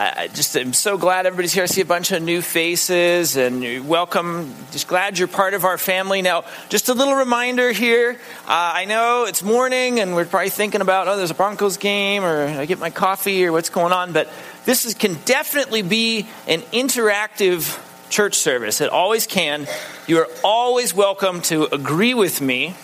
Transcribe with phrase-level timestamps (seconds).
[0.00, 1.64] I just am so glad everybody's here.
[1.64, 4.54] I see a bunch of new faces and welcome.
[4.70, 6.22] Just glad you're part of our family.
[6.22, 8.12] Now, just a little reminder here.
[8.46, 12.22] Uh, I know it's morning and we're probably thinking about, oh, there's a Broncos game
[12.22, 14.30] or I get my coffee or what's going on, but
[14.66, 18.80] this is, can definitely be an interactive church service.
[18.80, 19.66] It always can.
[20.06, 22.76] You are always welcome to agree with me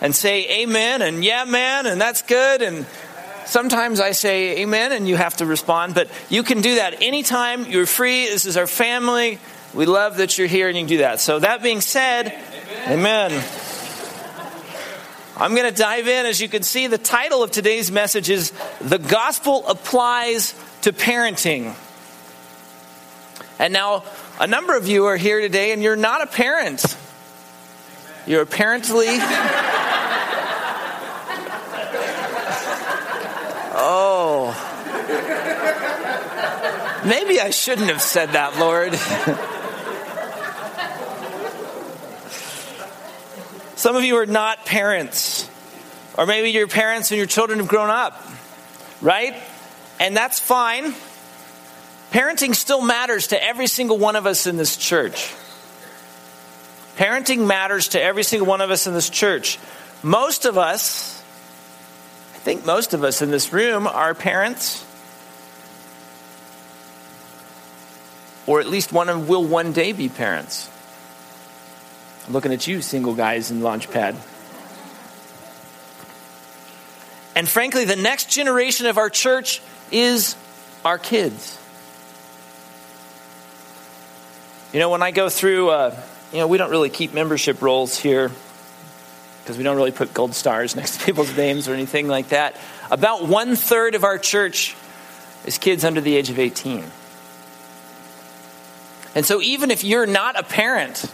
[0.00, 2.62] and say amen and yeah, man, and that's good.
[2.62, 2.86] And
[3.50, 7.66] Sometimes I say amen and you have to respond, but you can do that anytime.
[7.66, 8.26] You're free.
[8.26, 9.40] This is our family.
[9.74, 11.18] We love that you're here and you can do that.
[11.18, 12.26] So, that being said,
[12.86, 13.32] amen.
[13.32, 13.44] amen.
[15.36, 16.26] I'm going to dive in.
[16.26, 21.74] As you can see, the title of today's message is The Gospel Applies to Parenting.
[23.58, 24.04] And now,
[24.38, 26.84] a number of you are here today and you're not a parent.
[28.28, 29.08] You're apparently.
[33.82, 34.52] Oh.
[37.06, 38.94] Maybe I shouldn't have said that, Lord.
[43.76, 45.48] Some of you are not parents.
[46.18, 48.22] Or maybe your parents and your children have grown up,
[49.00, 49.34] right?
[49.98, 50.94] And that's fine.
[52.10, 55.34] Parenting still matters to every single one of us in this church.
[56.96, 59.58] Parenting matters to every single one of us in this church.
[60.02, 61.19] Most of us
[62.40, 64.82] I think most of us in this room are parents.
[68.46, 70.70] Or at least one of them will one day be parents.
[72.26, 74.16] I'm looking at you, single guys in Launchpad.
[77.36, 79.60] And frankly, the next generation of our church
[79.92, 80.34] is
[80.82, 81.58] our kids.
[84.72, 87.98] You know, when I go through, uh, you know, we don't really keep membership rolls
[87.98, 88.30] here
[89.42, 92.56] because we don't really put gold stars next to people's names or anything like that.
[92.90, 94.76] About one third of our church
[95.44, 96.84] is kids under the age of 18.
[99.14, 101.04] And so, even if you're not a parent,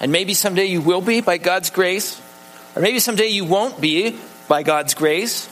[0.00, 2.20] and maybe someday you will be by God's grace,
[2.74, 4.18] or maybe someday you won't be
[4.48, 5.48] by God's grace,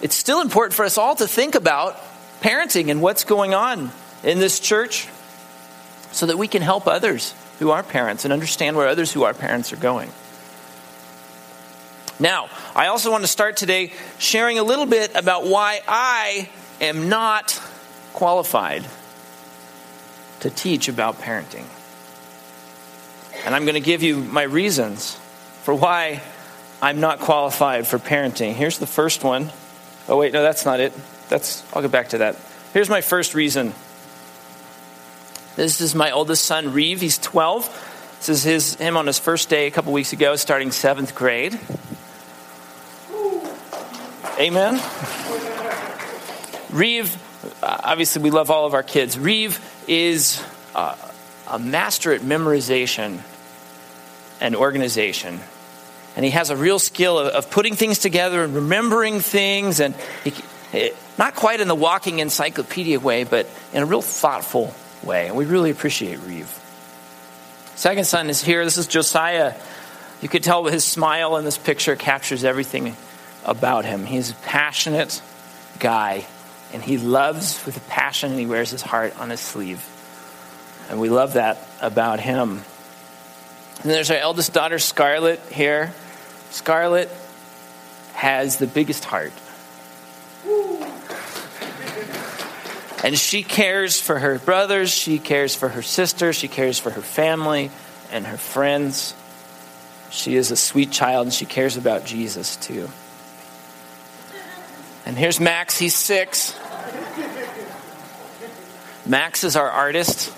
[0.00, 2.00] it's still important for us all to think about
[2.40, 3.90] parenting and what's going on
[4.22, 5.08] in this church
[6.12, 9.34] so that we can help others who are parents and understand where others who are
[9.34, 10.10] parents are going.
[12.20, 17.08] Now, I also want to start today sharing a little bit about why I am
[17.08, 17.58] not
[18.12, 18.84] qualified
[20.40, 21.64] to teach about parenting.
[23.46, 25.14] And I'm going to give you my reasons
[25.62, 26.20] for why
[26.82, 28.52] I'm not qualified for parenting.
[28.52, 29.50] Here's the first one.
[30.06, 30.92] Oh wait, no, that's not it.
[31.30, 32.36] That's I'll get back to that.
[32.74, 33.72] Here's my first reason.
[35.56, 37.00] This is my oldest son, Reeve.
[37.00, 38.16] He's 12.
[38.18, 41.58] This is his him on his first day a couple weeks ago, starting seventh grade.
[44.40, 44.80] Amen?
[46.70, 47.14] Reeve,
[47.62, 49.18] obviously, we love all of our kids.
[49.18, 50.42] Reeve is
[50.74, 50.96] uh,
[51.46, 53.20] a master at memorization
[54.40, 55.40] and organization.
[56.16, 59.94] And he has a real skill of, of putting things together and remembering things, and
[60.24, 60.32] he,
[60.72, 64.74] eh, not quite in the walking encyclopedia way, but in a real thoughtful
[65.04, 65.26] way.
[65.26, 66.48] And we really appreciate Reeve.
[67.74, 68.64] Second son is here.
[68.64, 69.52] This is Josiah.
[70.22, 72.96] You could tell his smile in this picture captures everything
[73.50, 74.06] about him.
[74.06, 75.20] He's a passionate
[75.78, 76.24] guy,
[76.72, 79.84] and he loves with a passion, and he wears his heart on his sleeve.
[80.88, 82.62] And we love that about him.
[83.82, 85.92] And there's our eldest daughter, Scarlett, here.
[86.50, 87.10] Scarlett
[88.14, 89.32] has the biggest heart.
[93.02, 97.00] And she cares for her brothers, she cares for her sister, she cares for her
[97.00, 97.70] family
[98.12, 99.14] and her friends.
[100.10, 102.90] She is a sweet child and she cares about Jesus too.
[105.10, 106.56] And here's Max, he's six.
[109.04, 110.32] Max is our artist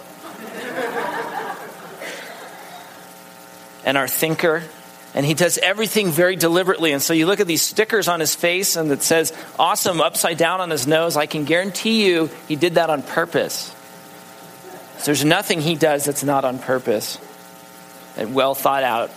[3.85, 4.63] and our thinker.
[5.15, 6.93] And he does everything very deliberately.
[6.93, 10.39] And so you look at these stickers on his face and it says awesome upside
[10.39, 11.19] down on his nose.
[11.19, 13.77] I can guarantee you he did that on purpose.
[14.97, 17.19] So there's nothing he does that's not on purpose
[18.17, 19.11] and well thought out.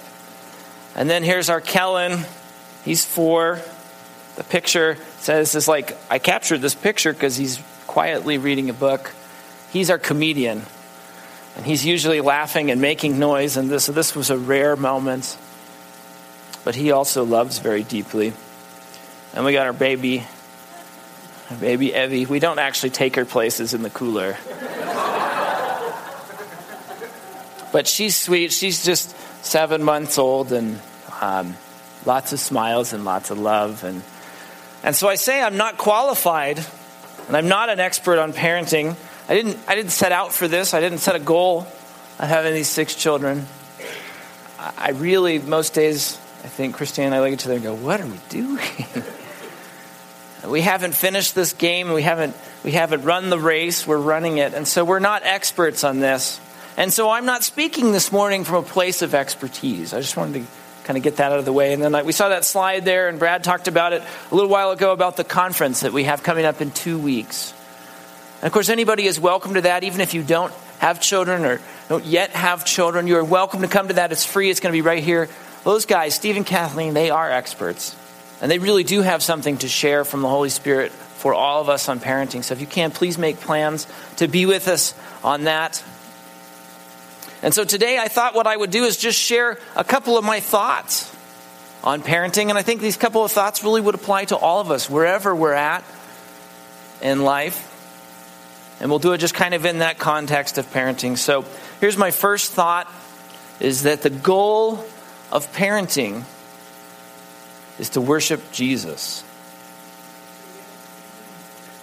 [0.97, 2.25] And then here's our Kellen.
[2.83, 3.61] He's four.
[4.35, 9.11] The picture says is like I captured this picture because he's quietly reading a book.
[9.71, 10.61] He's our comedian,
[11.57, 13.57] and he's usually laughing and making noise.
[13.57, 15.35] And this this was a rare moment,
[16.63, 18.33] but he also loves very deeply.
[19.33, 20.23] And we got our baby,
[21.49, 22.27] our baby Evie.
[22.27, 24.37] We don't actually take her places in the cooler.
[27.73, 28.53] but she's sweet.
[28.53, 30.79] She's just seven months old and
[31.19, 31.57] um,
[32.05, 33.83] lots of smiles and lots of love.
[33.83, 34.03] And
[34.85, 36.63] and so I say I'm not qualified
[37.27, 38.95] And I'm not an expert on parenting.
[39.27, 41.61] I didn't, I didn't set out for this, I didn't set a goal
[42.19, 43.47] of having these six children.
[44.59, 47.73] I really, most days, I think Christine and I look at each other and go,
[47.73, 48.85] What are we doing?
[50.47, 51.91] we haven't finished this game.
[51.91, 53.85] We haven't, we haven't run the race.
[53.87, 54.53] We're running it.
[54.53, 56.39] And so we're not experts on this.
[56.77, 59.93] And so I'm not speaking this morning from a place of expertise.
[59.93, 60.51] I just wanted to
[60.85, 61.73] kind of get that out of the way.
[61.73, 64.71] And then we saw that slide there, and Brad talked about it a little while
[64.71, 67.53] ago about the conference that we have coming up in two weeks.
[68.37, 71.59] And of course, anybody is welcome to that, even if you don't have children or
[71.89, 73.07] don't yet have children.
[73.07, 74.11] You are welcome to come to that.
[74.11, 75.27] It's free, it's going to be right here.
[75.63, 77.95] Those guys, Steve and Kathleen, they are experts.
[78.41, 81.69] And they really do have something to share from the Holy Spirit for all of
[81.69, 82.43] us on parenting.
[82.43, 83.87] So if you can, please make plans
[84.17, 84.93] to be with us
[85.23, 85.83] on that.
[87.45, 90.25] And so today I thought what I would do is just share a couple of
[90.25, 91.15] my thoughts
[91.83, 92.49] on parenting.
[92.49, 95.35] And I think these couple of thoughts really would apply to all of us, wherever
[95.35, 95.83] we're at
[97.03, 97.71] in life.
[98.81, 101.19] And we'll do it just kind of in that context of parenting.
[101.19, 101.45] So
[101.81, 102.91] here's my first thought
[103.59, 104.83] is that the goal
[105.31, 106.23] of parenting
[107.77, 109.23] is to worship Jesus.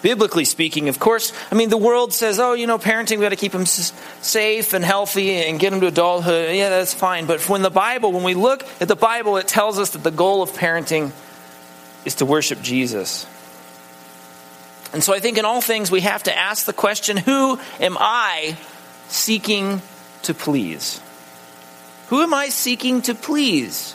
[0.03, 3.29] Biblically speaking, of course, I mean, the world says, oh, you know, parenting, we got
[3.29, 6.55] to keep them safe and healthy and get them to adulthood.
[6.57, 7.27] Yeah, that's fine.
[7.27, 10.11] But when the Bible, when we look at the Bible, it tells us that the
[10.11, 11.13] goal of parenting
[12.05, 13.27] is to worship Jesus.
[14.93, 17.97] And so I think in all things we have to ask the question who am
[17.99, 18.57] I
[19.09, 19.81] seeking
[20.23, 21.01] to please?
[22.09, 23.95] Who am I seeking to please?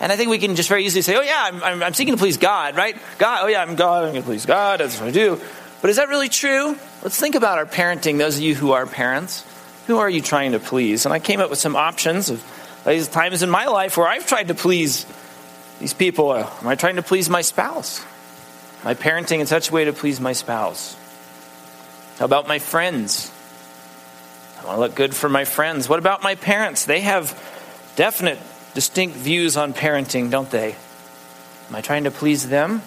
[0.00, 2.14] And I think we can just very easily say, oh, yeah, I'm, I'm, I'm seeking
[2.14, 2.96] to please God, right?
[3.18, 5.40] God, oh, yeah, I'm God, I'm going to please God, that's what I do.
[5.80, 6.76] But is that really true?
[7.02, 9.44] Let's think about our parenting, those of you who are parents.
[9.86, 11.06] Who are you trying to please?
[11.06, 12.44] And I came up with some options of
[12.84, 15.06] these times in my life where I've tried to please
[15.78, 16.34] these people.
[16.34, 18.04] Am I trying to please my spouse?
[18.82, 20.96] Am I parenting in such a way to please my spouse?
[22.18, 23.32] How about my friends?
[24.60, 25.88] I want to look good for my friends.
[25.88, 26.84] What about my parents?
[26.84, 27.30] They have
[27.94, 28.38] definite,
[28.76, 30.76] distinct views on parenting, don't they?
[31.70, 32.80] Am I trying to please them?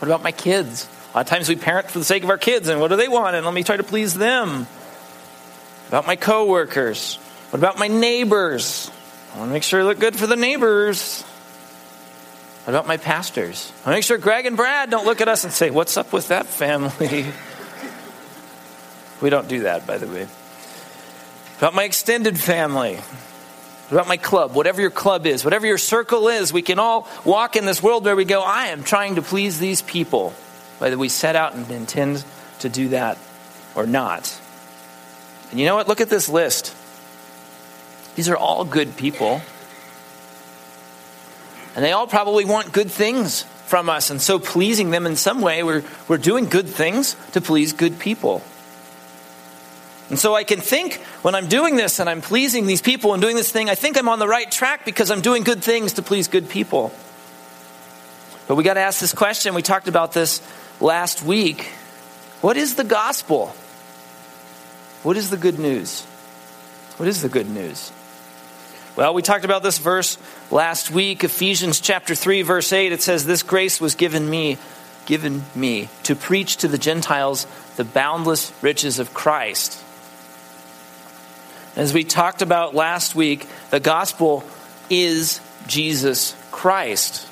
[0.00, 0.88] What about my kids?
[1.12, 2.96] A lot of times we parent for the sake of our kids, and what do
[2.96, 3.36] they want?
[3.36, 4.66] And let me try to please them.
[5.86, 7.14] About my coworkers.
[7.50, 8.90] What about my neighbors?
[9.32, 11.22] I want to make sure I look good for the neighbors.
[12.64, 13.70] What about my pastors?
[13.70, 15.96] I want to make sure Greg and Brad don't look at us and say, What's
[15.96, 17.26] up with that family?
[19.22, 20.26] we don't do that, by the way.
[21.58, 22.98] About my extended family
[23.92, 27.56] about my club, whatever your club is, whatever your circle is, we can all walk
[27.56, 30.30] in this world where we go, I am trying to please these people,
[30.78, 32.24] whether we set out and intend
[32.60, 33.18] to do that
[33.74, 34.40] or not.
[35.50, 35.88] And you know what?
[35.88, 36.74] Look at this list.
[38.16, 39.42] These are all good people.
[41.74, 44.10] And they all probably want good things from us.
[44.10, 47.98] And so, pleasing them in some way, we're, we're doing good things to please good
[47.98, 48.42] people.
[50.12, 53.22] And so I can think when I'm doing this and I'm pleasing these people and
[53.22, 55.94] doing this thing, I think I'm on the right track because I'm doing good things
[55.94, 56.92] to please good people.
[58.46, 59.54] But we got to ask this question.
[59.54, 60.42] We talked about this
[60.82, 61.62] last week.
[62.42, 63.54] What is the gospel?
[65.02, 66.02] What is the good news?
[66.98, 67.90] What is the good news?
[68.96, 70.18] Well, we talked about this verse
[70.50, 72.92] last week, Ephesians chapter 3 verse 8.
[72.92, 74.58] It says this grace was given me,
[75.06, 79.82] given me to preach to the Gentiles the boundless riches of Christ
[81.76, 84.44] as we talked about last week, the gospel
[84.90, 87.28] is Jesus Christ.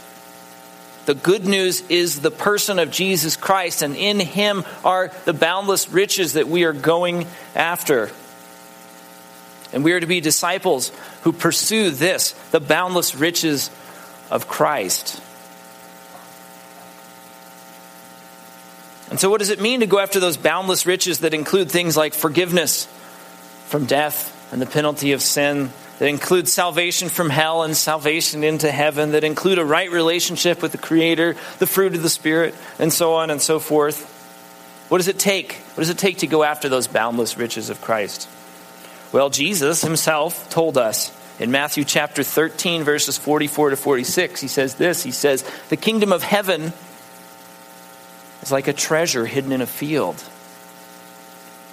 [1.06, 5.90] The good news is the person of Jesus Christ, and in him are the boundless
[5.90, 8.11] riches that we are going after.
[9.73, 10.92] And we are to be disciples
[11.23, 13.70] who pursue this, the boundless riches
[14.30, 15.23] of Christ.
[19.11, 21.97] And so, what does it mean to go after those boundless riches that include things
[21.97, 22.87] like forgiveness?
[23.70, 28.70] From death and the penalty of sin, that include salvation from hell and salvation into
[28.70, 32.92] heaven, that include a right relationship with the Creator, the fruit of the Spirit, and
[32.92, 34.16] so on and so forth.
[34.88, 35.52] What does it take?
[35.52, 38.28] What does it take to go after those boundless riches of Christ?
[39.12, 44.74] Well, Jesus himself told us in Matthew chapter 13, verses 44 to 46, he says
[44.74, 46.72] this He says, The kingdom of heaven
[48.42, 50.22] is like a treasure hidden in a field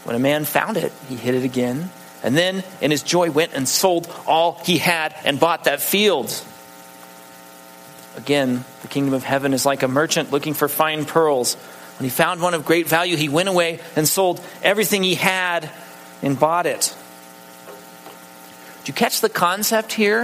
[0.07, 1.89] when a man found it, he hid it again,
[2.23, 6.33] and then in his joy went and sold all he had and bought that field.
[8.15, 11.55] Again, the kingdom of heaven is like a merchant looking for fine pearls.
[11.99, 15.69] When he found one of great value, he went away and sold everything he had
[16.21, 16.95] and bought it.
[18.85, 20.23] Do you catch the concept here?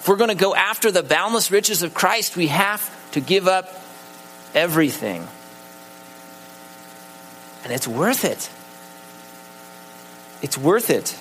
[0.00, 3.46] If we're going to go after the boundless riches of Christ, we have to give
[3.46, 3.72] up
[4.52, 5.28] everything.
[7.64, 8.50] And it's worth it.
[10.42, 11.18] It's worth it.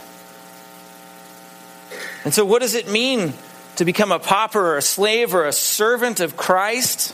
[2.24, 3.34] And so, what does it mean
[3.78, 7.12] to become a pauper or a slave or a servant of Christ?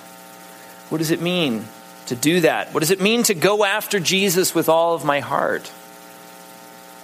[0.90, 1.66] What does it mean
[2.08, 2.74] to do that?
[2.74, 5.72] What does it mean to go after Jesus with all of my heart?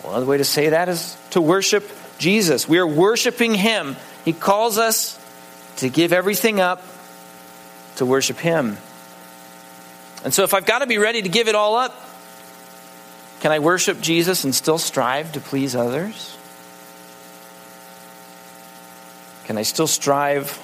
[0.03, 2.67] Well, another way to say that is to worship Jesus.
[2.67, 3.95] We are worshiping Him.
[4.25, 5.19] He calls us
[5.77, 6.83] to give everything up
[7.97, 8.77] to worship Him.
[10.23, 11.95] And so, if I've got to be ready to give it all up,
[13.41, 16.37] can I worship Jesus and still strive to please others?
[19.45, 20.59] Can I still strive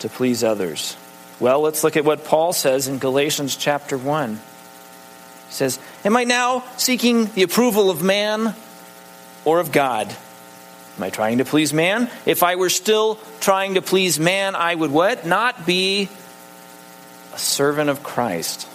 [0.00, 0.96] to please others?
[1.38, 4.34] Well, let's look at what Paul says in Galatians chapter 1.
[4.34, 4.40] He
[5.50, 8.54] says, Am I now seeking the approval of man
[9.44, 10.08] or of God?
[10.96, 12.10] Am I trying to please man?
[12.24, 15.26] If I were still trying to please man, I would what?
[15.26, 16.08] Not be
[17.34, 18.66] a servant of Christ.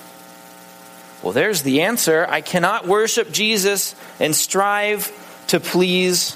[1.22, 2.26] Well, there's the answer.
[2.28, 5.12] I cannot worship Jesus and strive
[5.48, 6.36] to please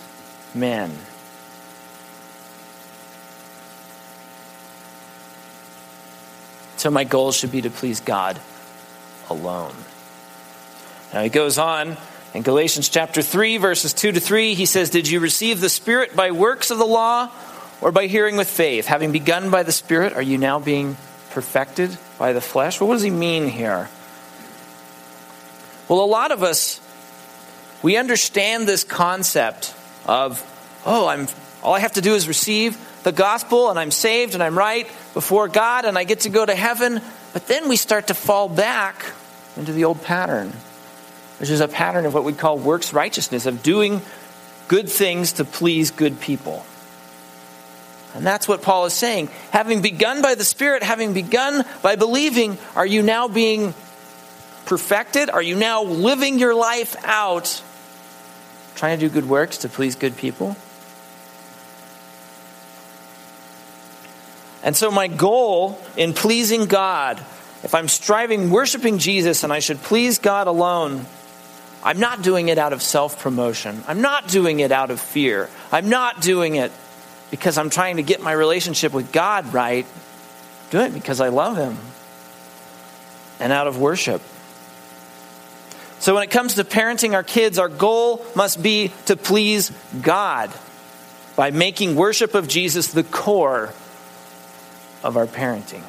[0.54, 0.92] men.
[6.78, 8.40] So my goal should be to please God
[9.30, 9.74] alone.
[11.14, 11.98] Now he goes on
[12.36, 16.18] in Galatians chapter 3, verses 2 to 3, he says, Did you receive the Spirit
[16.18, 17.32] by works of the law
[17.80, 18.88] or by hearing with faith?
[18.88, 20.98] Having begun by the Spirit, are you now being
[21.30, 22.82] perfected by the flesh?
[22.82, 23.90] Well, what does he mean here?
[25.88, 26.82] Well, a lot of us,
[27.84, 29.74] we understand this concept
[30.06, 30.44] of,
[30.86, 31.28] oh, I'm
[31.66, 34.86] all I have to do is receive the gospel and I'm saved and I'm right
[35.16, 37.02] before God and I get to go to heaven.
[37.34, 39.04] But then we start to fall back
[39.58, 40.54] into the old pattern,
[41.40, 44.04] which is a pattern of what we call works righteousness, of doing
[44.68, 46.64] good things to please good people.
[48.14, 49.30] And that's what Paul is saying.
[49.50, 53.74] Having begun by the Spirit, having begun by believing, are you now being
[54.66, 55.30] perfected?
[55.30, 57.62] Are you now living your life out
[58.76, 60.56] trying to do good works to please good people?
[64.64, 67.20] And so, my goal in pleasing God,
[67.64, 71.06] if I'm striving, worshiping Jesus, and I should please God alone,
[71.84, 73.84] I'm not doing it out of self promotion.
[73.88, 75.52] I'm not doing it out of fear.
[75.72, 76.72] I'm not doing it
[77.30, 79.86] because I'm trying to get my relationship with God right.
[79.86, 81.78] I'm doing it because I love Him
[83.40, 84.22] and out of worship.
[86.00, 89.72] So, when it comes to parenting our kids, our goal must be to please
[90.02, 90.52] God
[91.36, 93.74] by making worship of Jesus the core
[95.04, 95.84] of our parenting.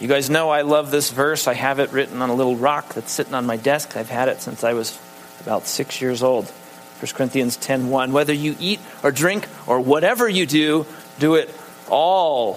[0.00, 1.46] You guys know I love this verse.
[1.46, 3.96] I have it written on a little rock that's sitting on my desk.
[3.96, 4.98] I've had it since I was
[5.40, 6.46] about six years old.
[6.46, 10.86] 1 Corinthians 10.1 Whether you eat or drink or whatever you do,
[11.18, 11.54] do it
[11.88, 12.54] all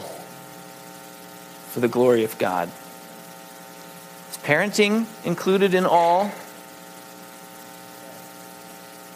[1.70, 2.70] for the glory of God.
[4.45, 6.31] Parenting included in all?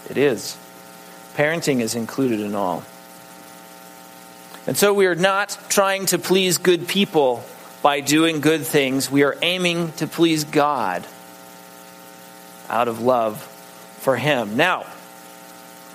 [0.10, 0.58] It is.
[1.36, 2.84] Parenting is included in all.
[4.66, 7.44] And so we are not trying to please good people
[7.84, 9.12] by doing good things.
[9.12, 11.06] We are aiming to please God
[12.68, 13.40] out of love
[14.00, 14.58] for Him.
[14.58, 14.88] Now,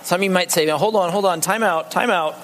[0.03, 2.35] some of you might say, now, hold on, hold on, time out, time out.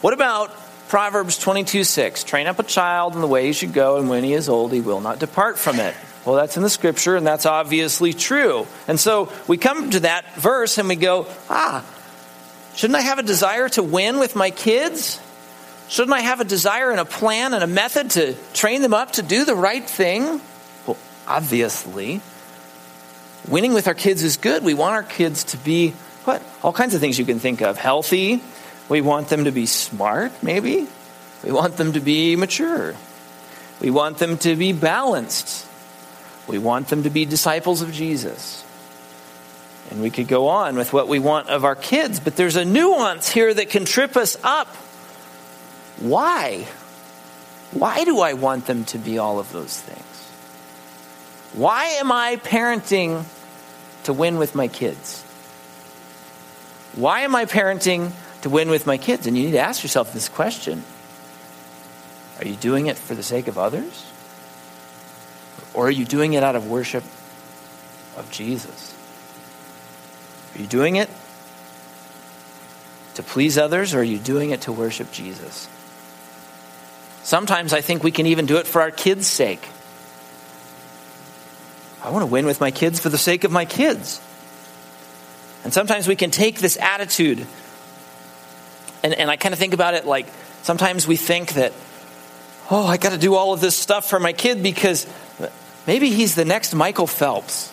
[0.00, 0.50] What about
[0.94, 2.22] Proverbs 22 6?
[2.22, 4.72] Train up a child in the way he should go, and when he is old,
[4.72, 5.92] he will not depart from it.
[6.24, 8.68] Well, that's in the scripture, and that's obviously true.
[8.86, 11.84] And so we come to that verse and we go, ah,
[12.76, 15.18] Shouldn't I have a desire to win with my kids?
[15.88, 19.14] Shouldn't I have a desire and a plan and a method to train them up
[19.14, 20.40] to do the right thing?
[20.86, 20.96] Well,
[21.26, 22.20] obviously.
[23.48, 24.62] Winning with our kids is good.
[24.62, 25.90] We want our kids to be
[26.22, 26.40] what?
[26.62, 27.78] All kinds of things you can think of.
[27.78, 28.44] Healthy.
[28.88, 30.86] We want them to be smart, maybe.
[31.42, 32.94] We want them to be mature.
[33.80, 35.66] We want them to be balanced.
[36.46, 38.64] We want them to be disciples of Jesus.
[39.90, 42.64] And we could go on with what we want of our kids, but there's a
[42.64, 44.68] nuance here that can trip us up.
[45.98, 46.66] Why?
[47.72, 50.00] Why do I want them to be all of those things?
[51.52, 53.24] Why am I parenting
[54.04, 55.22] to win with my kids?
[56.94, 58.12] Why am I parenting
[58.44, 59.26] to win with my kids?
[59.26, 60.84] And you need to ask yourself this question
[62.38, 64.10] Are you doing it for the sake of others?
[65.72, 67.02] Or are you doing it out of worship
[68.18, 68.94] of Jesus?
[70.54, 71.08] Are you doing it
[73.14, 75.66] to please others, or are you doing it to worship Jesus?
[77.22, 79.66] Sometimes I think we can even do it for our kids' sake.
[82.02, 84.20] I want to win with my kids for the sake of my kids.
[85.64, 87.46] And sometimes we can take this attitude,
[89.04, 90.26] and, and I kind of think about it like
[90.62, 91.72] sometimes we think that,
[92.70, 95.06] oh, I got to do all of this stuff for my kid because
[95.86, 97.70] maybe he's the next Michael Phelps.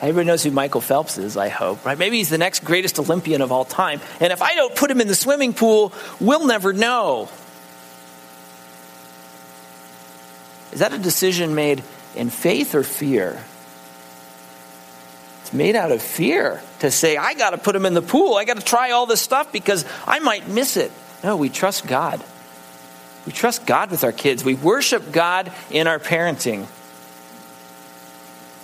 [0.00, 1.96] Everybody knows who Michael Phelps is, I hope, right?
[1.96, 4.00] Maybe he's the next greatest Olympian of all time.
[4.18, 7.28] And if I don't put him in the swimming pool, we'll never know.
[10.72, 11.84] Is that a decision made
[12.16, 13.44] in faith or fear?
[15.52, 18.36] Made out of fear to say, I got to put him in the pool.
[18.36, 20.90] I got to try all this stuff because I might miss it.
[21.22, 22.22] No, we trust God.
[23.26, 24.44] We trust God with our kids.
[24.44, 26.66] We worship God in our parenting.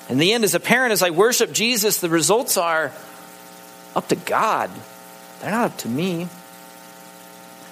[0.08, 2.90] In the end, as a parent, as I worship Jesus, the results are
[3.94, 4.70] up to God.
[5.40, 6.28] They're not up to me.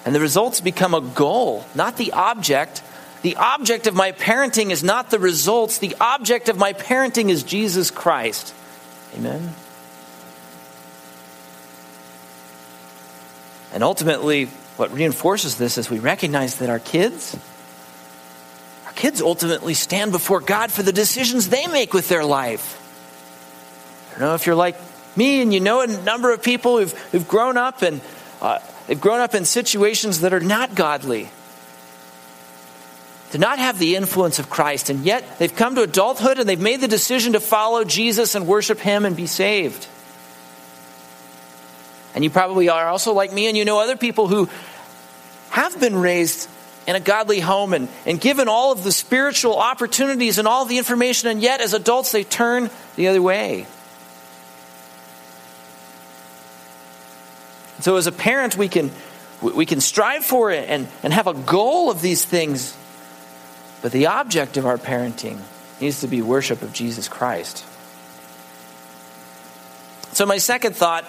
[0.05, 2.83] And the results become a goal, not the object.
[3.23, 5.79] The object of my parenting is not the results.
[5.79, 8.55] The object of my parenting is Jesus Christ.
[9.15, 9.55] Amen.
[13.73, 14.47] And ultimately,
[14.77, 17.37] what reinforces this is we recognize that our kids,
[18.87, 22.83] our kids ultimately stand before God for the decisions they make with their life.
[24.09, 24.77] I don't know if you're like
[25.17, 28.01] me and you know a number of people who've, who've grown up and
[28.41, 31.31] uh, they've grown up in situations that are not godly,
[33.33, 36.61] to not have the influence of Christ, and yet they've come to adulthood and they've
[36.61, 39.87] made the decision to follow Jesus and worship Him and be saved.
[42.15, 44.49] And you probably are also like me, and you know other people who
[45.51, 46.49] have been raised
[46.87, 50.79] in a godly home and, and given all of the spiritual opportunities and all the
[50.79, 53.67] information, and yet as adults they turn the other way.
[57.81, 58.91] So as a parent, we can
[59.43, 62.75] we can strive for it and, and have a goal of these things,
[63.87, 65.39] but the object of our parenting
[65.81, 67.65] needs to be worship of Jesus Christ.
[70.13, 71.05] So my second thought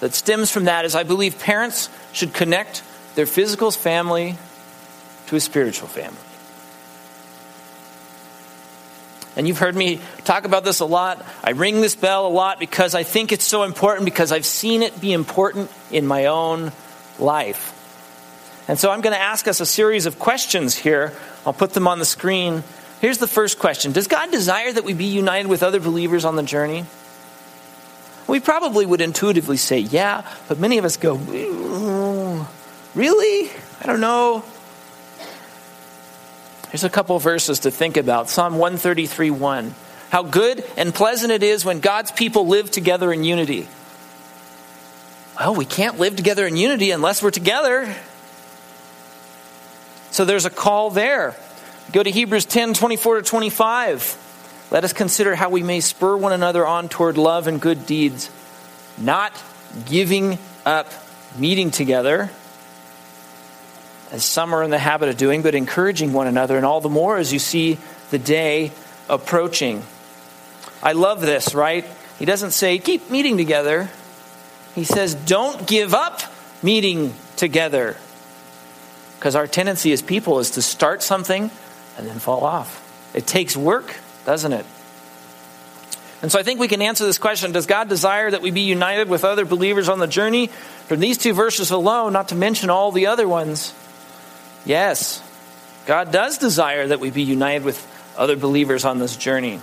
[0.00, 2.82] that stems from that is I believe parents should connect
[3.14, 4.34] their physical family
[5.28, 6.18] to a spiritual family.
[9.36, 11.24] And you've heard me talk about this a lot.
[11.44, 14.82] I ring this bell a lot because I think it's so important because I've seen
[14.82, 16.72] it be important in my own
[17.20, 17.70] life.
[18.66, 21.12] And so I'm going to ask us a series of questions here.
[21.46, 22.62] I'll put them on the screen.
[23.00, 26.36] Here's the first question Does God desire that we be united with other believers on
[26.36, 26.84] the journey?
[28.26, 32.46] We probably would intuitively say, yeah, but many of us go, mm,
[32.94, 33.50] Really?
[33.80, 34.44] I don't know.
[36.70, 39.74] Here's a couple verses to think about Psalm 133 1.
[40.10, 43.68] How good and pleasant it is when God's people live together in unity.
[45.38, 47.94] Well, we can't live together in unity unless we're together.
[50.14, 51.34] So there's a call there.
[51.90, 54.68] Go to Hebrews 10 24 to 25.
[54.70, 58.30] Let us consider how we may spur one another on toward love and good deeds,
[58.96, 59.32] not
[59.86, 60.86] giving up
[61.36, 62.30] meeting together
[64.12, 66.88] as some are in the habit of doing, but encouraging one another, and all the
[66.88, 67.76] more as you see
[68.12, 68.70] the day
[69.08, 69.82] approaching.
[70.80, 71.84] I love this, right?
[72.20, 73.90] He doesn't say, keep meeting together.
[74.76, 76.20] He says, don't give up
[76.62, 77.96] meeting together.
[79.24, 81.50] Because our tendency as people is to start something
[81.96, 83.10] and then fall off.
[83.14, 84.66] It takes work, doesn't it?
[86.20, 88.60] And so I think we can answer this question Does God desire that we be
[88.60, 90.48] united with other believers on the journey?
[90.88, 93.72] From these two verses alone, not to mention all the other ones,
[94.66, 95.22] Yes,
[95.86, 97.80] God does desire that we be united with
[98.18, 99.58] other believers on this journey.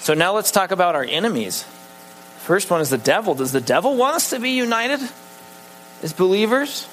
[0.00, 1.62] So now let's talk about our enemies.
[2.40, 3.34] First one is the devil.
[3.34, 5.00] Does the devil want us to be united
[6.02, 6.88] as believers?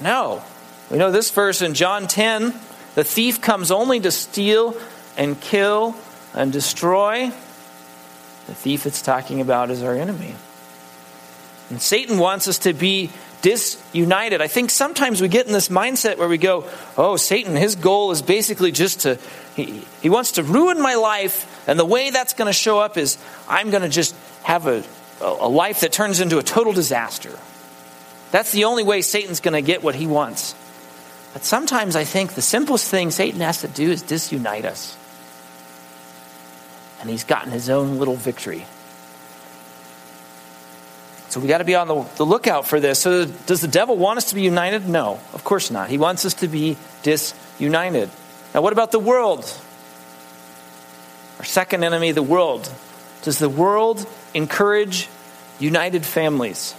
[0.00, 0.42] No.
[0.90, 2.54] We know this verse in John 10
[2.94, 4.76] the thief comes only to steal
[5.16, 5.96] and kill
[6.32, 7.30] and destroy.
[8.46, 10.34] The thief it's talking about is our enemy.
[11.70, 13.10] And Satan wants us to be
[13.42, 14.40] disunited.
[14.40, 18.10] I think sometimes we get in this mindset where we go, oh, Satan, his goal
[18.10, 19.18] is basically just to,
[19.56, 21.68] he, he wants to ruin my life.
[21.68, 24.84] And the way that's going to show up is I'm going to just have a,
[25.20, 27.36] a life that turns into a total disaster.
[28.34, 30.56] That's the only way Satan's going to get what he wants.
[31.34, 34.96] But sometimes I think the simplest thing Satan has to do is disunite us.
[37.00, 38.66] And he's gotten his own little victory.
[41.28, 42.98] So we got to be on the, the lookout for this.
[42.98, 44.88] So, does the devil want us to be united?
[44.88, 45.88] No, of course not.
[45.88, 48.10] He wants us to be disunited.
[48.52, 49.44] Now, what about the world?
[51.38, 52.68] Our second enemy, the world.
[53.22, 55.08] Does the world encourage
[55.60, 56.74] united families?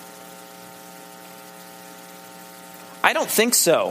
[3.05, 3.89] I don't think so.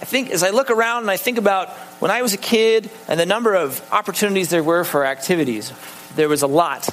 [0.00, 2.90] I think as I look around and I think about when I was a kid
[3.08, 5.72] and the number of opportunities there were for activities,
[6.14, 6.86] there was a lot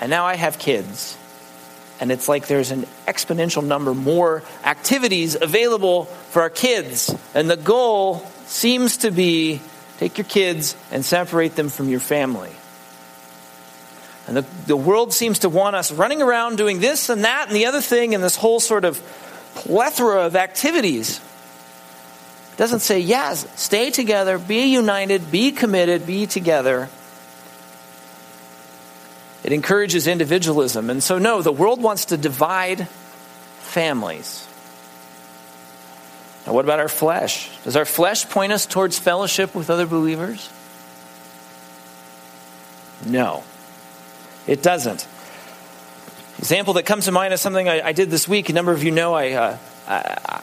[0.00, 1.16] and now I have kids.
[2.00, 7.14] and it's like there's an exponential number more activities available for our kids.
[7.34, 9.60] And the goal seems to be
[9.98, 12.50] take your kids and separate them from your family.
[14.30, 17.56] And the, the world seems to want us running around doing this and that and
[17.56, 18.96] the other thing and this whole sort of
[19.56, 21.18] plethora of activities.
[22.52, 26.88] It doesn't say, yes, stay together, be united, be committed, be together.
[29.42, 30.90] It encourages individualism.
[30.90, 32.86] And so, no, the world wants to divide
[33.62, 34.46] families.
[36.46, 37.50] Now, what about our flesh?
[37.64, 40.48] Does our flesh point us towards fellowship with other believers?
[43.04, 43.42] No,
[44.46, 45.06] it doesn't.
[46.38, 48.48] Example that comes to mind is something I, I did this week.
[48.48, 50.42] A number of you know I, uh, I,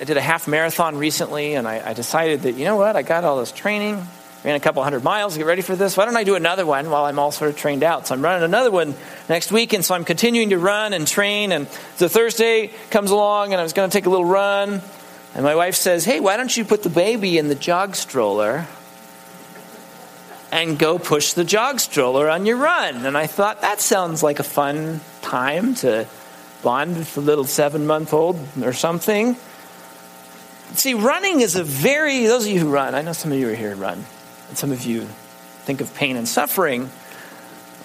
[0.00, 3.02] I, did a half marathon recently, and I, I decided that, you know what, I
[3.02, 4.04] got all this training,
[4.42, 5.96] ran a couple hundred miles get ready for this.
[5.96, 8.06] Why don't I do another one while I'm all sort of trained out?
[8.06, 8.94] So I'm running another one
[9.28, 11.52] next week, and so I'm continuing to run and train.
[11.52, 14.80] And so Thursday comes along, and I was going to take a little run,
[15.34, 18.66] and my wife says, Hey, why don't you put the baby in the jog stroller
[20.52, 23.04] and go push the jog stroller on your run?
[23.06, 26.06] And I thought, that sounds like a fun time to
[26.62, 29.36] bond with the little seven month old or something.
[30.74, 33.48] See, running is a very, those of you who run, I know some of you
[33.48, 34.04] are here run.
[34.48, 35.02] And some of you
[35.64, 36.90] think of pain and suffering.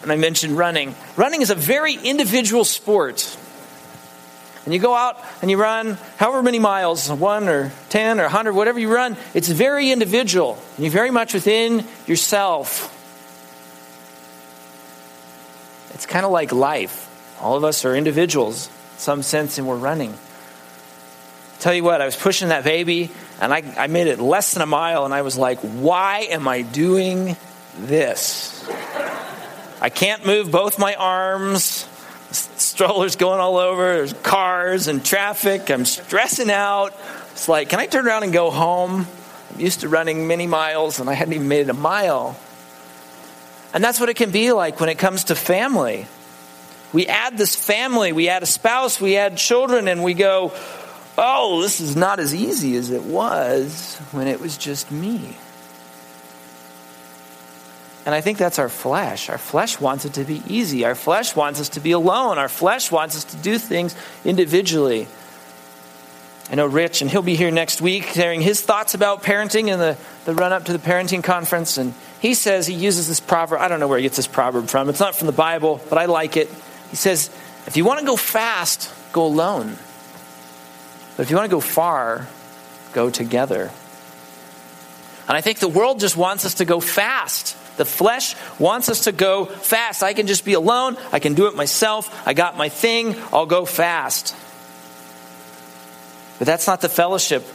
[0.04, 0.96] And I mentioned running.
[1.16, 3.38] Running is a very individual sport.
[4.66, 8.54] And you go out and you run however many miles, one or 10 or 100,
[8.54, 10.58] whatever you run, it's very individual.
[10.76, 12.98] And you're very much within yourself.
[15.94, 17.08] It's kind of like life.
[17.42, 20.14] All of us are individuals, in some sense, and we're running.
[21.60, 24.62] Tell you what, I was pushing that baby, and I, I made it less than
[24.62, 27.36] a mile, and I was like, why am I doing
[27.78, 28.68] this?
[29.80, 31.88] I can't move both my arms.
[32.82, 33.94] Strollers going all over.
[33.94, 35.70] There's cars and traffic.
[35.70, 36.96] I'm stressing out.
[37.32, 39.06] It's like, can I turn around and go home?
[39.54, 42.36] I'm used to running many miles, and I hadn't even made it a mile.
[43.72, 46.08] And that's what it can be like when it comes to family.
[46.92, 50.52] We add this family, we add a spouse, we add children, and we go,
[51.20, 55.38] oh, this is not as easy as it was when it was just me.
[58.06, 59.30] And I think that's our flesh.
[59.30, 60.86] Our flesh wants it to be easy.
[60.86, 62.40] Our flesh wants us to be alone.
[62.40, 65.08] Our flesh wants us to do things individually.
[66.52, 69.80] I know Rich, and he'll be here next week sharing his thoughts about parenting in
[69.80, 71.78] the, the run up to the parenting conference.
[71.78, 73.62] And he says he uses this proverb.
[73.62, 74.90] I don't know where he gets this proverb from.
[74.90, 76.50] It's not from the Bible, but I like it.
[76.90, 77.30] He says,
[77.68, 79.78] if you want to go fast, go alone.
[81.16, 82.28] But if you want to go far,
[82.94, 83.72] go together.
[85.28, 87.56] And I think the world just wants us to go fast.
[87.78, 90.04] The flesh wants us to go fast.
[90.04, 90.98] I can just be alone.
[91.12, 92.28] I can do it myself.
[92.28, 93.16] I got my thing.
[93.32, 94.36] I'll go fast.
[96.38, 97.46] But that's not the fellowship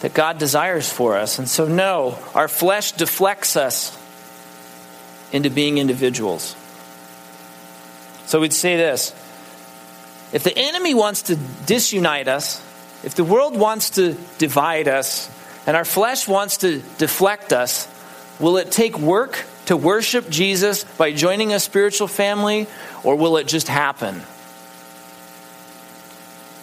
[0.00, 1.38] that God desires for us.
[1.38, 3.96] And so, no, our flesh deflects us
[5.32, 6.54] into being individuals.
[8.26, 9.14] So we'd say this
[10.32, 12.60] if the enemy wants to disunite us,
[13.02, 15.30] if the world wants to divide us
[15.66, 17.88] and our flesh wants to deflect us,
[18.38, 22.66] will it take work to worship Jesus by joining a spiritual family,
[23.04, 24.22] or will it just happen?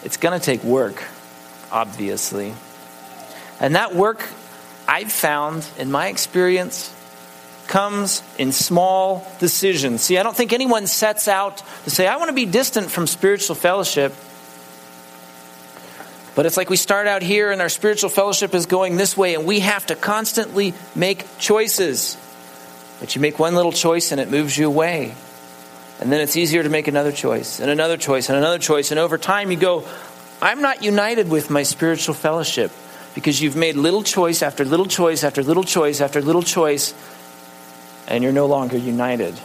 [0.03, 1.03] It's going to take work,
[1.71, 2.53] obviously.
[3.59, 4.27] And that work,
[4.87, 6.93] I've found in my experience,
[7.67, 10.01] comes in small decisions.
[10.01, 13.07] See, I don't think anyone sets out to say, I want to be distant from
[13.07, 14.13] spiritual fellowship.
[16.35, 19.35] But it's like we start out here and our spiritual fellowship is going this way,
[19.35, 22.17] and we have to constantly make choices.
[22.99, 25.15] But you make one little choice and it moves you away.
[26.01, 28.91] And then it's easier to make another choice, and another choice, and another choice.
[28.91, 29.87] And over time, you go,
[30.41, 32.71] I'm not united with my spiritual fellowship
[33.15, 36.93] because you've made little choice after little choice after little choice after little choice,
[38.09, 39.39] and you're no longer united.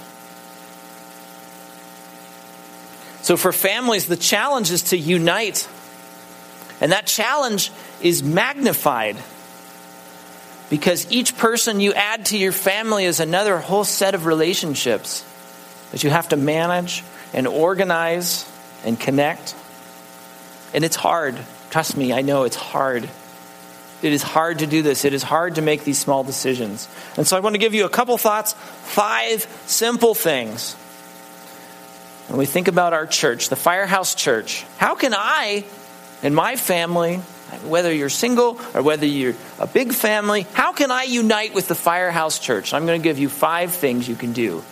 [3.22, 5.68] So, for families, the challenge is to unite
[6.80, 9.16] and that challenge is magnified
[10.70, 15.24] because each person you add to your family is another whole set of relationships
[15.90, 17.02] that you have to manage
[17.34, 18.50] and organize
[18.84, 19.54] and connect.
[20.72, 21.36] And it's hard.
[21.70, 23.08] Trust me, I know it's hard.
[24.02, 25.04] It is hard to do this.
[25.04, 26.88] It is hard to make these small decisions.
[27.16, 30.74] And so I want to give you a couple thoughts, five simple things.
[32.28, 35.64] When we think about our church, the Firehouse Church, how can I
[36.22, 37.16] in my family,
[37.64, 41.74] whether you're single or whether you're a big family, how can I unite with the
[41.74, 42.72] Firehouse Church?
[42.72, 44.62] I'm going to give you five things you can do.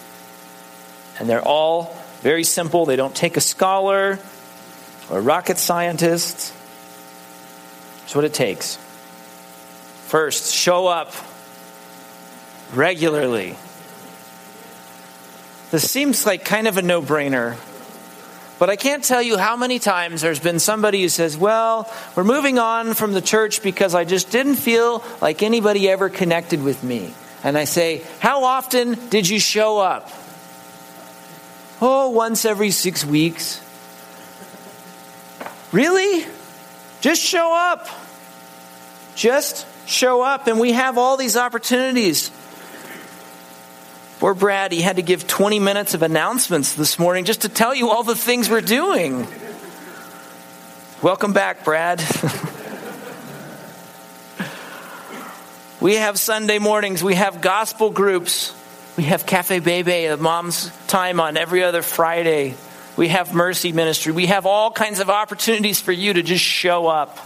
[1.18, 2.84] And they're all Very simple.
[2.84, 4.18] They don't take a scholar
[5.08, 6.52] or a rocket scientist.
[8.04, 8.76] It's what it takes.
[10.06, 11.12] First, show up
[12.74, 13.56] regularly.
[15.70, 17.56] This seems like kind of a no brainer.
[18.58, 22.24] But I can't tell you how many times there's been somebody who says, Well, we're
[22.24, 26.82] moving on from the church because I just didn't feel like anybody ever connected with
[26.82, 27.14] me.
[27.44, 30.10] And I say, How often did you show up?
[31.80, 33.62] Oh, once every six weeks.
[35.70, 36.26] Really?
[37.00, 37.86] Just show up.
[39.14, 40.48] Just show up.
[40.48, 42.32] And we have all these opportunities.
[44.18, 47.72] Poor Brad, he had to give 20 minutes of announcements this morning just to tell
[47.72, 49.28] you all the things we're doing.
[51.00, 52.00] Welcome back, Brad.
[55.80, 58.52] we have Sunday mornings, we have gospel groups,
[58.96, 62.56] we have Cafe Bebe, a mom's time on every other Friday.
[62.96, 64.12] We have mercy ministry.
[64.12, 67.16] We have all kinds of opportunities for you to just show up.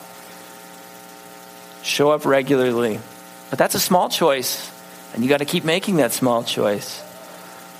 [1.82, 3.00] Show up regularly.
[3.48, 4.70] But that's a small choice.
[5.14, 7.02] And you got to keep making that small choice.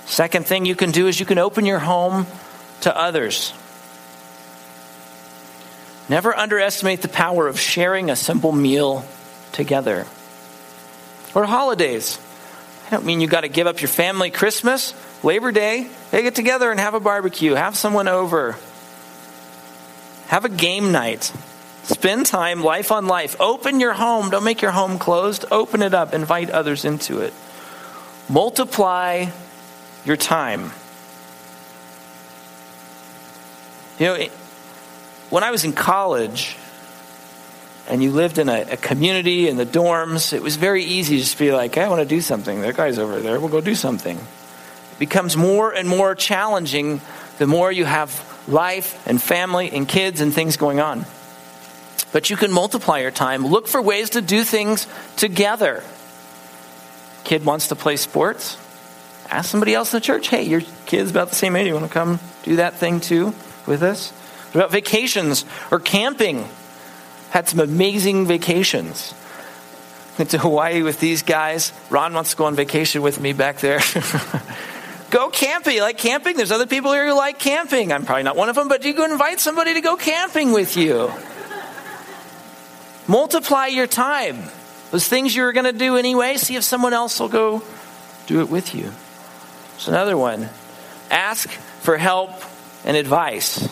[0.06, 2.26] Second thing you can do is you can open your home
[2.82, 3.54] to others.
[6.08, 9.04] Never underestimate the power of sharing a simple meal
[9.52, 10.06] together.
[11.34, 12.18] Or holidays.
[12.86, 14.92] I don't mean you got to give up your family Christmas,
[15.24, 15.88] Labor Day.
[16.10, 18.56] They get together and have a barbecue, have someone over,
[20.26, 21.32] have a game night.
[21.84, 23.36] Spend time life on life.
[23.40, 24.30] Open your home.
[24.30, 25.44] Don't make your home closed.
[25.50, 26.14] Open it up.
[26.14, 27.34] Invite others into it.
[28.28, 29.26] Multiply
[30.04, 30.70] your time.
[33.98, 34.26] You know,
[35.30, 36.56] when I was in college
[37.88, 41.22] and you lived in a, a community in the dorms, it was very easy to
[41.22, 42.62] just be like, I want to do something.
[42.62, 43.40] That guy's over there.
[43.40, 44.16] We'll go do something.
[44.16, 47.00] It becomes more and more challenging
[47.38, 51.06] the more you have life and family and kids and things going on.
[52.12, 53.46] But you can multiply your time.
[53.46, 55.82] Look for ways to do things together.
[57.24, 58.58] Kid wants to play sports.
[59.30, 61.66] Ask somebody else in the church, hey, your kid's about the same age.
[61.66, 63.34] You want to come do that thing too
[63.66, 64.10] with us?
[64.10, 66.46] What about vacations or camping?
[67.30, 69.14] Had some amazing vacations.
[70.18, 71.72] Went to Hawaii with these guys.
[71.88, 73.80] Ron wants to go on vacation with me back there.
[75.10, 75.76] go camping.
[75.76, 76.36] You like camping?
[76.36, 77.90] There's other people here who like camping.
[77.90, 80.76] I'm probably not one of them, but you can invite somebody to go camping with
[80.76, 81.10] you.
[83.08, 84.42] Multiply your time.
[84.90, 87.62] Those things you were going to do anyway, see if someone else will go
[88.26, 88.92] do it with you.
[89.76, 90.48] It's another one.
[91.10, 92.30] Ask for help
[92.84, 93.68] and advice.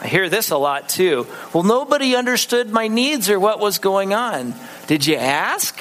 [0.00, 1.26] I hear this a lot too.
[1.52, 4.54] Well, nobody understood my needs or what was going on.
[4.86, 5.78] Did you ask?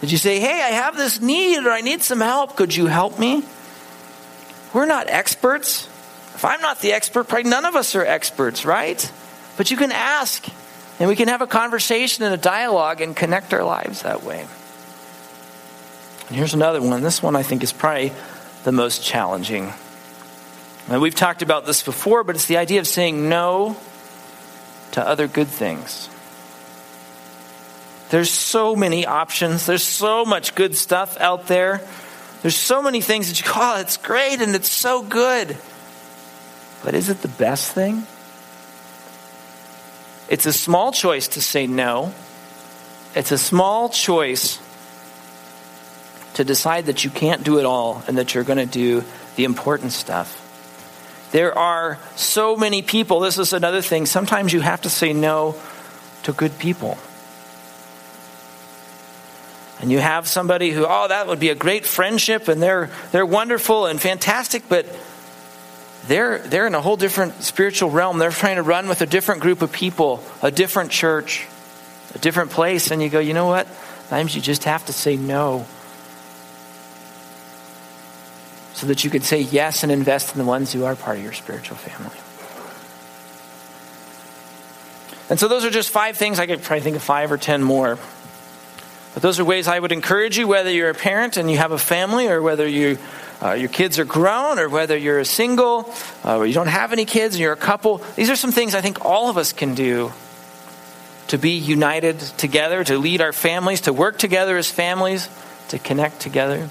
[0.00, 2.56] Did you say, hey, I have this need or I need some help?
[2.56, 3.42] Could you help me?
[4.72, 5.86] We're not experts.
[6.34, 9.10] If I'm not the expert, probably none of us are experts, right?
[9.56, 10.46] But you can ask
[10.98, 14.46] and we can have a conversation and a dialogue and connect our lives that way.
[16.28, 17.02] And here's another one.
[17.02, 18.12] This one I think is probably
[18.64, 19.72] the most challenging.
[20.88, 23.76] We've talked about this before, but it's the idea of saying no
[24.92, 26.08] to other good things.
[28.10, 29.66] There's so many options.
[29.66, 31.80] There's so much good stuff out there.
[32.42, 35.56] There's so many things that you go, oh, it's great and it's so good.
[36.84, 38.06] But is it the best thing?
[40.28, 42.14] It's a small choice to say no.
[43.14, 44.58] It's a small choice
[46.34, 49.04] to decide that you can't do it all and that you're going to do
[49.36, 50.40] the important stuff.
[51.30, 53.20] There are so many people.
[53.20, 54.06] This is another thing.
[54.06, 55.56] Sometimes you have to say no
[56.24, 56.98] to good people.
[59.80, 63.26] And you have somebody who, oh, that would be a great friendship and they're, they're
[63.26, 64.86] wonderful and fantastic, but
[66.06, 68.18] they're, they're in a whole different spiritual realm.
[68.18, 71.46] They're trying to run with a different group of people, a different church,
[72.14, 72.90] a different place.
[72.90, 73.66] And you go, you know what?
[74.08, 75.66] Sometimes you just have to say no
[78.74, 81.22] so that you can say yes and invest in the ones who are part of
[81.22, 82.18] your spiritual family.
[85.30, 86.38] And so those are just five things.
[86.38, 87.98] I could probably think of five or ten more.
[89.14, 91.72] But those are ways I would encourage you, whether you're a parent and you have
[91.72, 92.98] a family, or whether you
[93.42, 95.92] uh, your kids are grown, or whether you're a single,
[96.24, 97.98] uh, or you don't have any kids and you're a couple.
[98.16, 100.12] These are some things I think all of us can do
[101.28, 105.28] to be united together, to lead our families, to work together as families,
[105.68, 106.68] to connect together.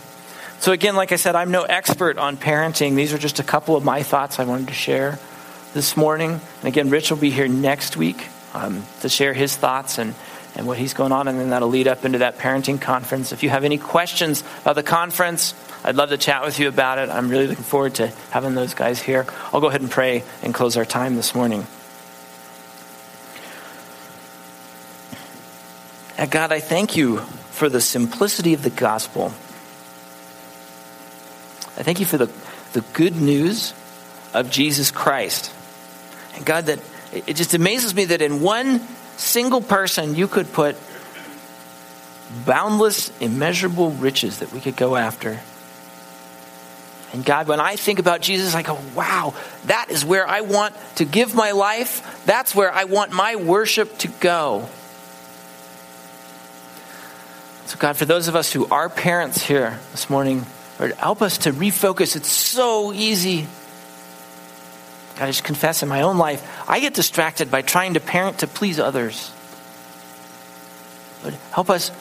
[0.60, 2.96] So, again, like I said, I'm no expert on parenting.
[2.96, 5.20] These are just a couple of my thoughts I wanted to share
[5.74, 6.32] this morning.
[6.32, 10.14] And again, Rich will be here next week um, to share his thoughts and
[10.56, 13.32] and what he's going on, and then that'll lead up into that parenting conference.
[13.32, 17.00] If you have any questions about the conference, I'd love to chat with you about
[17.00, 17.10] it.
[17.10, 19.26] I'm really looking forward to having those guys here.
[19.52, 21.66] I'll go ahead and pray and close our time this morning.
[26.18, 27.18] And God, I thank you
[27.52, 29.34] for the simplicity of the gospel.
[31.76, 32.32] I thank you for the,
[32.74, 33.74] the good news
[34.34, 35.52] of Jesus Christ.
[36.36, 36.80] And God, that
[37.12, 40.76] it just amazes me that in one single person you could put
[42.46, 45.40] boundless, immeasurable riches that we could go after.
[47.14, 50.76] And God, when I think about Jesus, I go, wow, that is where I want
[50.96, 52.24] to give my life.
[52.26, 54.68] That's where I want my worship to go.
[57.68, 60.46] So, God, for those of us who are parents here this morning,
[60.80, 62.16] Lord, help us to refocus.
[62.16, 63.48] It's so easy
[65.16, 68.40] God, I just confess in my own life, I get distracted by trying to parent
[68.40, 69.32] to please others.
[71.22, 71.92] Lord, help us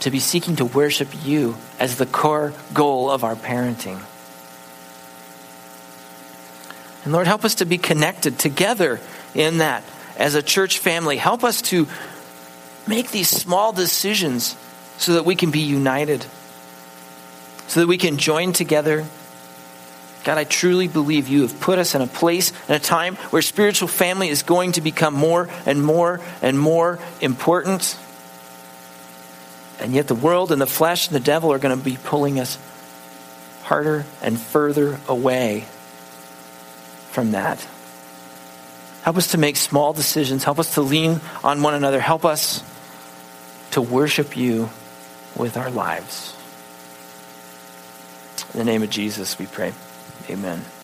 [0.00, 4.00] to be seeking to worship you as the core goal of our parenting.
[7.04, 9.00] And Lord, help us to be connected together
[9.34, 9.84] in that
[10.18, 11.16] as a church family.
[11.16, 11.86] Help us to
[12.86, 14.56] make these small decisions
[14.98, 16.26] so that we can be united,
[17.68, 19.06] so that we can join together
[20.26, 23.40] God, I truly believe you have put us in a place and a time where
[23.40, 27.96] spiritual family is going to become more and more and more important.
[29.78, 32.40] And yet the world and the flesh and the devil are going to be pulling
[32.40, 32.58] us
[33.62, 35.64] harder and further away
[37.12, 37.64] from that.
[39.02, 40.42] Help us to make small decisions.
[40.42, 42.00] Help us to lean on one another.
[42.00, 42.64] Help us
[43.70, 44.70] to worship you
[45.36, 46.34] with our lives.
[48.54, 49.72] In the name of Jesus, we pray.
[50.30, 50.66] Amen.